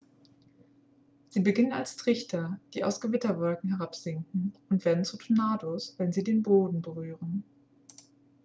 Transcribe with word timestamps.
sie 1.29 1.41
beginnen 1.41 1.73
als 1.73 1.95
trichter 1.95 2.59
die 2.73 2.83
aus 2.83 3.01
gewitterwolken 3.01 3.69
herabsinken 3.69 4.51
und 4.69 4.83
werden 4.83 5.03
zu 5.05 5.15
tornados 5.15 5.93
wenn 5.99 6.11
sie 6.11 6.23
den 6.23 6.41
boden 6.41 6.81
berühren 6.81 7.43